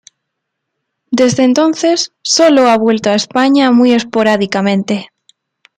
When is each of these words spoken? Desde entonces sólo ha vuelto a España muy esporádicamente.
Desde 1.11 1.43
entonces 1.43 2.11
sólo 2.23 2.67
ha 2.69 2.75
vuelto 2.79 3.11
a 3.11 3.15
España 3.15 3.69
muy 3.71 3.91
esporádicamente. 3.93 5.11